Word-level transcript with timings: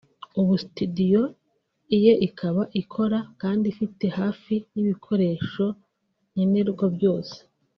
ubu 0.39 0.53
studio 0.65 1.21
ye 2.03 2.13
ikaba 2.27 2.63
ikora 2.81 3.19
kandi 3.41 3.65
ifite 3.73 4.05
hafi 4.19 4.55
y’ibikoresho 4.75 5.65
nkenerwa 6.33 6.85
byose 6.95 7.35